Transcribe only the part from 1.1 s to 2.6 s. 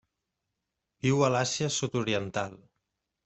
a l'Àsia Sud-oriental.